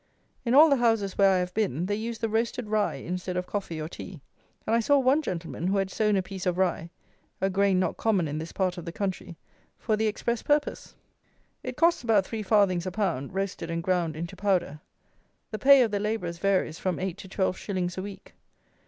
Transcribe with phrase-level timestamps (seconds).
[0.45, 3.45] In all the houses where I have been, they use the roasted rye instead of
[3.45, 4.19] coffee or tea,
[4.65, 6.89] and I saw one gentleman who had sown a piece of rye
[7.39, 9.37] (a grain not common in this part of the country)
[9.77, 10.95] for the express purpose.
[11.61, 14.79] It costs about three farthings a pound, roasted and ground into powder.
[15.51, 18.33] The pay of the labourers varies from eight to twelve shillings a week.